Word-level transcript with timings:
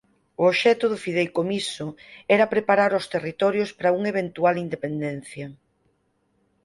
O 0.41 0.43
obxecto 0.51 0.85
do 0.89 1.01
fideicomiso 1.05 1.87
era 2.35 2.51
preparar 2.53 2.91
ós 2.99 3.09
territorios 3.15 3.69
para 3.77 3.93
unha 3.97 4.11
eventual 4.13 4.55
independencia. 4.65 5.47